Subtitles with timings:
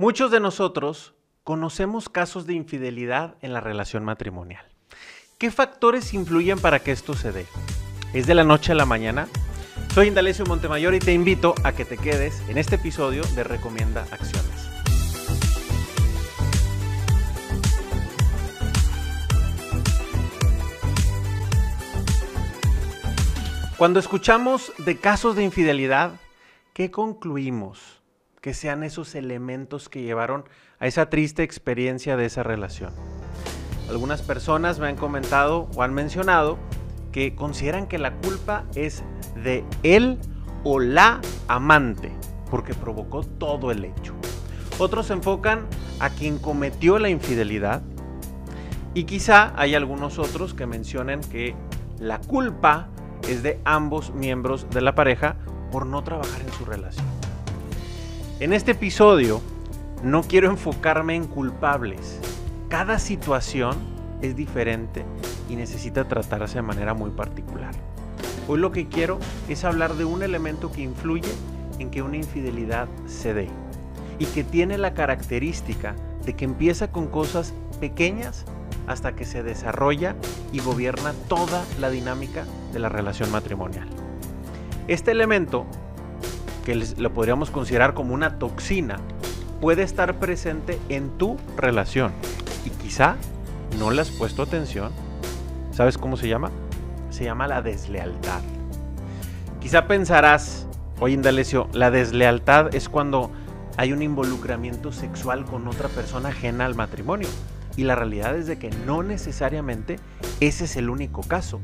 [0.00, 1.12] Muchos de nosotros
[1.44, 4.64] conocemos casos de infidelidad en la relación matrimonial.
[5.36, 7.44] ¿Qué factores influyen para que esto se dé?
[8.14, 9.28] ¿Es de la noche a la mañana?
[9.92, 14.06] Soy Indalecio Montemayor y te invito a que te quedes en este episodio de Recomienda
[14.10, 14.70] Acciones.
[23.76, 26.12] Cuando escuchamos de casos de infidelidad,
[26.72, 27.99] ¿qué concluimos?
[28.40, 30.44] Que sean esos elementos que llevaron
[30.78, 32.92] a esa triste experiencia de esa relación.
[33.88, 36.58] Algunas personas me han comentado o han mencionado
[37.12, 39.02] que consideran que la culpa es
[39.42, 40.18] de él
[40.64, 42.12] o la amante,
[42.50, 44.14] porque provocó todo el hecho.
[44.78, 45.66] Otros enfocan
[45.98, 47.82] a quien cometió la infidelidad
[48.94, 51.54] y quizá hay algunos otros que mencionen que
[51.98, 52.88] la culpa
[53.28, 55.36] es de ambos miembros de la pareja
[55.70, 57.29] por no trabajar en su relación.
[58.40, 59.42] En este episodio
[60.02, 62.18] no quiero enfocarme en culpables.
[62.70, 63.76] Cada situación
[64.22, 65.04] es diferente
[65.50, 67.74] y necesita tratarse de manera muy particular.
[68.48, 69.18] Hoy lo que quiero
[69.50, 71.28] es hablar de un elemento que influye
[71.78, 73.48] en que una infidelidad se dé
[74.18, 78.46] y que tiene la característica de que empieza con cosas pequeñas
[78.86, 80.16] hasta que se desarrolla
[80.50, 83.88] y gobierna toda la dinámica de la relación matrimonial.
[84.88, 85.66] Este elemento
[86.60, 88.98] que lo podríamos considerar como una toxina,
[89.60, 92.12] puede estar presente en tu relación
[92.64, 93.16] y quizá
[93.78, 94.92] no le has puesto atención.
[95.72, 96.50] ¿Sabes cómo se llama?
[97.10, 98.40] Se llama la deslealtad.
[99.60, 100.66] Quizá pensarás,
[100.98, 103.30] oye Indalecio, la deslealtad es cuando
[103.76, 107.28] hay un involucramiento sexual con otra persona ajena al matrimonio.
[107.76, 109.98] Y la realidad es de que no necesariamente
[110.40, 111.60] ese es el único caso.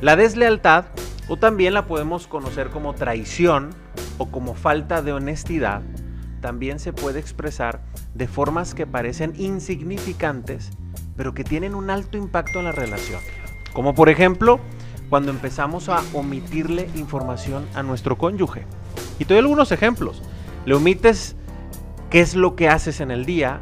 [0.00, 0.86] La deslealtad,
[1.28, 3.70] o también la podemos conocer como traición,
[4.18, 5.82] o como falta de honestidad
[6.40, 7.80] también se puede expresar
[8.14, 10.70] de formas que parecen insignificantes,
[11.16, 13.20] pero que tienen un alto impacto en la relación.
[13.72, 14.60] Como por ejemplo,
[15.08, 18.66] cuando empezamos a omitirle información a nuestro cónyuge.
[19.18, 20.22] Y te doy algunos ejemplos.
[20.66, 21.36] Le omites
[22.10, 23.60] qué es lo que haces en el día,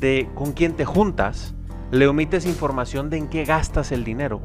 [0.00, 1.54] de con quién te juntas,
[1.90, 4.40] le omites información de en qué gastas el dinero,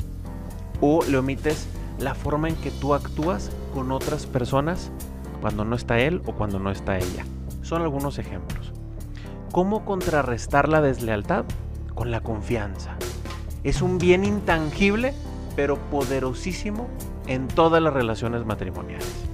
[0.81, 1.67] o le omites
[1.99, 4.91] la forma en que tú actúas con otras personas
[5.41, 7.25] cuando no está él o cuando no está ella.
[7.63, 8.71] Son algunos ejemplos.
[9.51, 11.45] ¿Cómo contrarrestar la deslealtad?
[11.93, 12.95] Con la confianza.
[13.63, 15.13] Es un bien intangible,
[15.55, 16.87] pero poderosísimo
[17.27, 19.25] en todas las relaciones matrimoniales.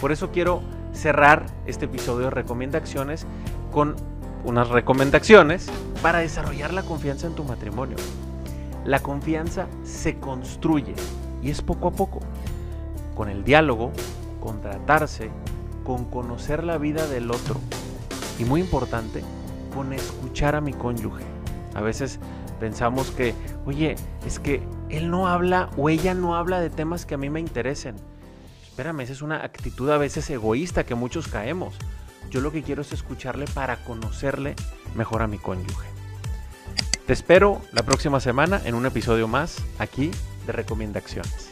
[0.00, 0.60] Por eso quiero
[0.92, 3.26] cerrar este episodio de Recomienda Acciones
[3.72, 3.96] con
[4.44, 5.68] unas recomendaciones
[6.02, 7.96] para desarrollar la confianza en tu matrimonio.
[8.84, 10.94] La confianza se construye
[11.42, 12.20] y es poco a poco,
[13.14, 13.92] con el diálogo,
[14.48, 15.28] con tratarse,
[15.84, 17.60] con conocer la vida del otro
[18.38, 19.22] y muy importante,
[19.74, 21.22] con escuchar a mi cónyuge.
[21.74, 22.18] A veces
[22.58, 23.34] pensamos que,
[23.66, 27.28] oye, es que él no habla o ella no habla de temas que a mí
[27.28, 27.96] me interesen.
[28.66, 31.76] Espérame, esa es una actitud a veces egoísta que muchos caemos.
[32.30, 34.56] Yo lo que quiero es escucharle para conocerle
[34.94, 35.88] mejor a mi cónyuge.
[37.06, 40.10] Te espero la próxima semana en un episodio más aquí
[40.46, 41.50] de Recomienda Acciones.